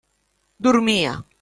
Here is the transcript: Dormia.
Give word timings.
Dormia. 0.67 1.13